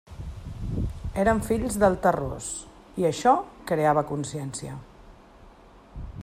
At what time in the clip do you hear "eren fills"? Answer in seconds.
1.23-1.77